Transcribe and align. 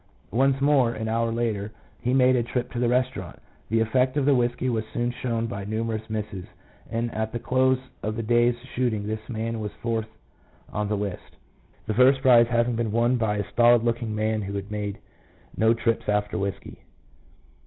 Once 0.31 0.59
more, 0.61 0.93
an 0.95 1.07
hour 1.07 1.31
later, 1.31 1.71
he 2.01 2.11
made 2.11 2.35
a 2.35 2.41
trip 2.41 2.71
to 2.71 2.79
the 2.79 2.89
restaurant. 2.89 3.37
The 3.69 3.81
effect 3.81 4.17
of 4.17 4.25
the 4.25 4.33
whisky 4.33 4.67
was 4.67 4.83
soon 4.91 5.11
shown 5.11 5.45
by 5.45 5.63
numerous 5.63 6.09
misses, 6.09 6.47
and 6.89 7.13
at 7.13 7.31
the 7.31 7.37
close 7.37 7.77
of 8.01 8.15
the 8.15 8.23
day's 8.23 8.55
shooting 8.73 9.05
this 9.05 9.29
man 9.29 9.59
was 9.59 9.73
fourth 9.73 10.09
on 10.73 10.87
the 10.87 10.97
list, 10.97 11.35
the 11.85 11.93
first 11.93 12.23
prize 12.23 12.47
having 12.47 12.75
been 12.75 12.91
won* 12.91 13.17
by 13.17 13.37
a 13.37 13.49
stolid 13.51 13.83
looking 13.83 14.15
man 14.15 14.41
who 14.41 14.59
made 14.71 14.97
no 15.55 15.71
trips 15.71 16.09
after 16.09 16.35
whisky." 16.35 16.79